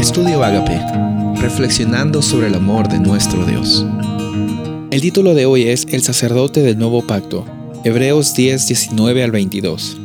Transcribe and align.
Estudio 0.00 0.42
Agape, 0.42 0.80
reflexionando 1.42 2.22
sobre 2.22 2.46
el 2.46 2.54
amor 2.54 2.88
de 2.88 2.98
nuestro 2.98 3.44
Dios. 3.44 3.84
El 4.90 5.02
título 5.02 5.34
de 5.34 5.44
hoy 5.44 5.64
es 5.64 5.86
El 5.90 6.00
sacerdote 6.02 6.62
del 6.62 6.78
nuevo 6.78 7.06
pacto, 7.06 7.44
Hebreos 7.84 8.32
10, 8.32 8.66
19 8.66 9.22
al 9.22 9.30
22. 9.30 9.98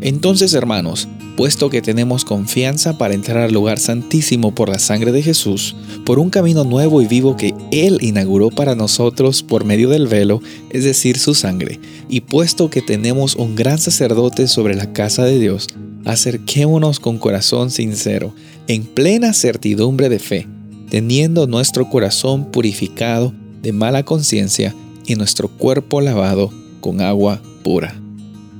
Entonces, 0.00 0.54
hermanos, 0.54 1.06
puesto 1.36 1.68
que 1.68 1.82
tenemos 1.82 2.24
confianza 2.24 2.96
para 2.96 3.12
entrar 3.12 3.36
al 3.42 3.52
lugar 3.52 3.78
santísimo 3.78 4.54
por 4.54 4.70
la 4.70 4.78
sangre 4.78 5.12
de 5.12 5.20
Jesús, 5.20 5.76
por 6.06 6.18
un 6.18 6.30
camino 6.30 6.64
nuevo 6.64 7.02
y 7.02 7.06
vivo 7.06 7.36
que 7.36 7.54
Él 7.70 7.98
inauguró 8.00 8.48
para 8.48 8.74
nosotros 8.74 9.42
por 9.42 9.66
medio 9.66 9.90
del 9.90 10.06
velo, 10.06 10.40
es 10.70 10.84
decir, 10.84 11.18
su 11.18 11.34
sangre, 11.34 11.78
y 12.08 12.22
puesto 12.22 12.70
que 12.70 12.80
tenemos 12.80 13.36
un 13.36 13.54
gran 13.54 13.78
sacerdote 13.78 14.48
sobre 14.48 14.74
la 14.76 14.94
casa 14.94 15.26
de 15.26 15.38
Dios, 15.38 15.68
acerquémonos 16.06 17.00
con 17.00 17.18
corazón 17.18 17.70
sincero, 17.70 18.32
en 18.68 18.84
plena 18.84 19.32
certidumbre 19.32 20.08
de 20.08 20.18
fe, 20.18 20.46
teniendo 20.90 21.46
nuestro 21.46 21.88
corazón 21.88 22.50
purificado 22.50 23.32
de 23.62 23.72
mala 23.72 24.02
conciencia 24.04 24.74
y 25.06 25.14
nuestro 25.14 25.48
cuerpo 25.48 26.00
lavado 26.00 26.50
con 26.80 27.00
agua 27.00 27.40
pura. 27.62 27.94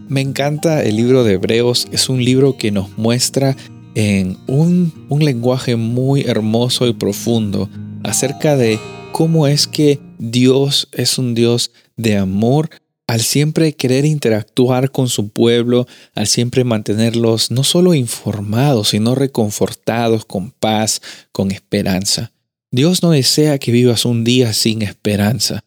Me 0.08 0.20
encanta 0.20 0.82
el 0.82 0.96
libro 0.96 1.24
de 1.24 1.34
Hebreos, 1.34 1.88
es 1.92 2.08
un 2.08 2.24
libro 2.24 2.56
que 2.56 2.70
nos 2.70 2.96
muestra 2.98 3.56
en 3.94 4.36
un, 4.46 4.92
un 5.08 5.24
lenguaje 5.24 5.76
muy 5.76 6.22
hermoso 6.22 6.86
y 6.86 6.92
profundo 6.92 7.68
acerca 8.02 8.56
de 8.56 8.78
cómo 9.12 9.46
es 9.46 9.66
que 9.66 10.00
Dios 10.18 10.88
es 10.92 11.18
un 11.18 11.34
Dios 11.34 11.70
de 11.96 12.16
amor 12.16 12.70
al 13.06 13.20
siempre 13.20 13.74
querer 13.74 14.04
interactuar 14.04 14.90
con 14.90 15.08
su 15.08 15.28
pueblo, 15.28 15.86
al 16.14 16.26
siempre 16.26 16.64
mantenerlos 16.64 17.50
no 17.50 17.64
solo 17.64 17.94
informados, 17.94 18.88
sino 18.90 19.14
reconfortados, 19.14 20.24
con 20.24 20.50
paz, 20.50 21.02
con 21.32 21.50
esperanza. 21.50 22.32
Dios 22.70 23.02
no 23.02 23.10
desea 23.10 23.58
que 23.58 23.72
vivas 23.72 24.04
un 24.04 24.24
día 24.24 24.52
sin 24.52 24.82
esperanza. 24.82 25.64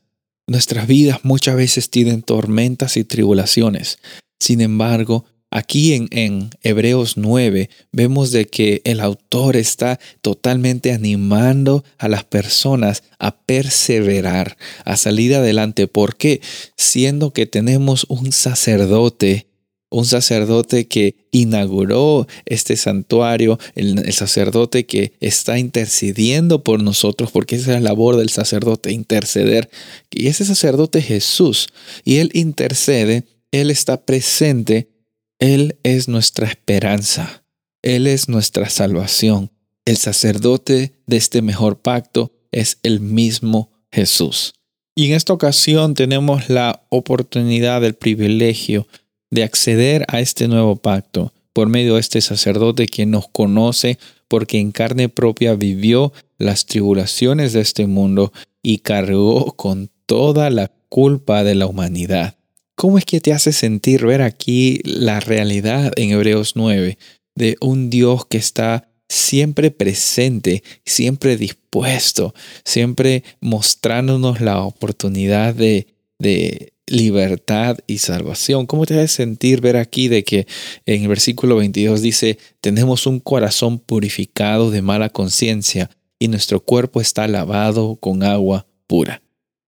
Nuestras 0.47 0.87
vidas 0.87 1.19
muchas 1.23 1.55
veces 1.55 1.89
tienen 1.89 2.21
tormentas 2.21 2.97
y 2.97 3.03
tribulaciones, 3.03 3.99
sin 4.39 4.61
embargo, 4.61 5.25
aquí 5.55 5.93
en, 6.11 6.49
Hebreos 6.63 7.15
9 7.15 7.69
vemos 7.93 8.33
de 8.33 8.45
que 8.45 8.81
el 8.83 8.99
autor 8.99 9.55
está 9.55 10.01
totalmente 10.21 10.91
animando 10.91 11.85
a 11.97 12.09
las 12.09 12.25
personas 12.25 13.03
a 13.19 13.39
perseverar, 13.39 14.57
a 14.83 14.97
salir 14.97 15.33
adelante. 15.33 15.87
¿Por 15.87 16.17
qué? 16.17 16.41
Siendo 16.75 17.31
que 17.31 17.45
tenemos 17.45 18.05
un 18.09 18.33
sacerdote 18.33 19.47
un 19.91 20.03
sacerdote 20.03 20.87
que 20.89 21.15
inauguró 21.31 22.27
este 22.45 22.75
santuario, 22.75 23.57
el, 23.75 23.99
el, 23.99 24.11
sacerdote 24.11 24.85
que 24.85 25.13
está 25.21 25.57
intercediendo 25.57 26.63
por 26.63 26.83
nosotros, 26.83 27.31
porque 27.31 27.55
esa 27.55 27.75
es 27.75 27.81
la 27.81 27.91
labor 27.91 28.17
del 28.17 28.29
sacerdote, 28.29 28.91
interceder. 28.91 29.69
Y 30.11 30.27
ese 30.27 30.43
sacerdote 30.43 30.99
es 30.99 31.05
Jesús, 31.05 31.67
y 32.03 32.17
él 32.17 32.29
intercede 32.33 33.23
él 33.61 33.71
está 33.71 34.05
presente, 34.05 34.89
Él 35.39 35.77
es 35.83 36.07
nuestra 36.07 36.47
esperanza, 36.47 37.43
Él 37.81 38.07
es 38.07 38.29
nuestra 38.29 38.69
salvación. 38.69 39.51
El 39.85 39.97
sacerdote 39.97 40.93
de 41.05 41.17
este 41.17 41.41
mejor 41.41 41.79
pacto 41.79 42.31
es 42.51 42.79
el 42.83 43.01
mismo 43.01 43.69
Jesús. 43.91 44.53
Y 44.95 45.07
en 45.07 45.13
esta 45.13 45.33
ocasión 45.33 45.93
tenemos 45.93 46.49
la 46.49 46.85
oportunidad, 46.89 47.83
el 47.83 47.95
privilegio 47.95 48.87
de 49.29 49.43
acceder 49.43 50.05
a 50.07 50.21
este 50.21 50.47
nuevo 50.47 50.77
pacto 50.77 51.33
por 51.51 51.67
medio 51.67 51.95
de 51.95 51.99
este 51.99 52.21
sacerdote 52.21 52.87
que 52.87 53.05
nos 53.05 53.27
conoce 53.27 53.99
porque 54.29 54.59
en 54.59 54.71
carne 54.71 55.09
propia 55.09 55.55
vivió 55.55 56.13
las 56.37 56.65
tribulaciones 56.65 57.53
de 57.53 57.61
este 57.61 57.87
mundo 57.87 58.31
y 58.61 58.79
cargó 58.79 59.51
con 59.53 59.91
toda 60.05 60.49
la 60.49 60.71
culpa 60.89 61.43
de 61.43 61.55
la 61.55 61.67
humanidad. 61.67 62.34
¿Cómo 62.75 62.97
es 62.97 63.05
que 63.05 63.21
te 63.21 63.31
hace 63.31 63.53
sentir 63.53 64.05
ver 64.05 64.21
aquí 64.21 64.81
la 64.83 65.21
realidad 65.21 65.93
en 65.95 66.11
Hebreos 66.11 66.55
9 66.55 66.97
de 67.33 67.57
un 67.61 67.89
Dios 67.89 68.25
que 68.25 68.37
está 68.37 68.89
siempre 69.07 69.71
presente, 69.71 70.61
siempre 70.85 71.37
dispuesto, 71.37 72.33
siempre 72.65 73.23
mostrándonos 73.39 74.41
la 74.41 74.61
oportunidad 74.61 75.55
de, 75.55 75.87
de 76.19 76.73
libertad 76.85 77.77
y 77.87 77.99
salvación. 77.99 78.65
¿Cómo 78.65 78.85
te 78.85 78.95
hace 78.95 79.07
sentir 79.07 79.61
ver 79.61 79.77
aquí 79.77 80.09
de 80.09 80.25
que 80.25 80.45
en 80.85 81.03
el 81.03 81.07
versículo 81.07 81.55
22 81.55 82.01
dice, 82.01 82.37
tenemos 82.59 83.07
un 83.07 83.21
corazón 83.21 83.79
purificado 83.79 84.69
de 84.69 84.81
mala 84.81 85.09
conciencia 85.09 85.89
y 86.19 86.27
nuestro 86.27 86.59
cuerpo 86.59 86.99
está 86.99 87.27
lavado 87.29 87.95
con 87.95 88.21
agua 88.21 88.67
pura? 88.85 89.21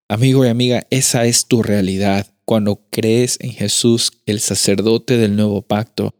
Amigo 0.09 0.45
y 0.45 0.49
amiga, 0.49 0.85
esa 0.89 1.25
es 1.25 1.47
tu 1.47 1.63
realidad 1.63 2.27
cuando 2.47 2.79
crees 2.89 3.37
en 3.41 3.51
Jesús, 3.51 4.13
el 4.25 4.39
sacerdote 4.39 5.17
del 5.17 5.35
nuevo 5.35 5.63
pacto, 5.63 6.15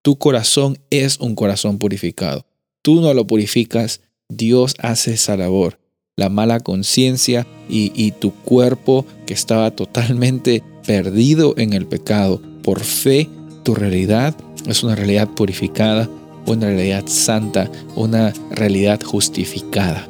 tu 0.00 0.16
corazón 0.16 0.78
es 0.90 1.18
un 1.18 1.34
corazón 1.34 1.78
purificado. 1.78 2.46
Tú 2.82 3.00
no 3.00 3.12
lo 3.14 3.26
purificas, 3.26 4.00
Dios 4.28 4.76
hace 4.78 5.14
esa 5.14 5.36
labor. 5.36 5.80
La 6.14 6.28
mala 6.28 6.60
conciencia 6.60 7.48
y, 7.68 8.12
tu 8.12 8.32
cuerpo 8.32 9.04
que 9.26 9.34
estaba 9.34 9.72
totalmente 9.72 10.62
perdido 10.86 11.54
en 11.58 11.72
el 11.72 11.86
pecado. 11.86 12.40
Por 12.62 12.78
fe, 12.84 13.28
tu 13.64 13.74
realidad 13.74 14.36
es 14.68 14.84
una 14.84 14.94
realidad 14.94 15.30
purificada, 15.30 16.08
una 16.46 16.66
realidad 16.68 17.08
santa, 17.08 17.68
una 17.96 18.32
realidad 18.52 19.02
justificada. 19.02 20.08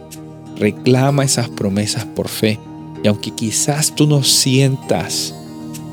Reclama 0.59 1.25
esas 1.25 1.49
promesas 1.49 2.04
por 2.04 2.28
fe. 2.28 2.60
Y 3.03 3.09
aunque 3.09 3.31
quizás 3.31 3.94
tú 3.94 4.06
no 4.06 4.22
sientas 4.22 5.34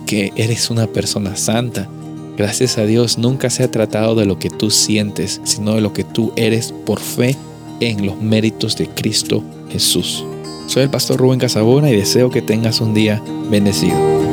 que 0.10 0.34
eres 0.36 0.72
una 0.72 0.88
persona 0.88 1.36
santa. 1.36 1.88
Gracias 2.36 2.80
a 2.80 2.86
Dios 2.88 3.20
nunca 3.20 3.52
se 3.52 3.62
ha 3.62 3.70
tratado 3.70 4.16
de 4.16 4.26
lo 4.26 4.40
que 4.40 4.50
tú 4.50 4.72
sientes, 4.72 5.40
sino 5.44 5.76
de 5.76 5.82
lo 5.82 5.94
que 5.94 6.04
tú 6.04 6.34
eres 6.36 6.74
por 6.84 7.00
fe 7.00 7.36
en 7.80 8.08
los 8.08 8.20
méritos 8.20 8.76
de 8.76 8.88
Cristo 8.88 9.44
Jesús. 9.70 10.26
Soy 10.66 10.82
el 10.82 10.90
pastor 10.90 11.20
Rubén 11.20 11.38
Casabona 11.38 11.92
y 11.92 11.96
deseo 11.96 12.32
que 12.32 12.42
tengas 12.42 12.82
un 12.82 12.96
día 12.96 13.22
bendecido. 13.52 14.29